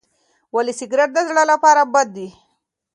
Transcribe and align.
ولې 0.55 0.73
سګریټ 0.79 1.09
د 1.13 1.17
زړه 1.29 1.43
لپاره 1.51 1.81
بد 1.93 2.07
دی؟ 2.15 2.29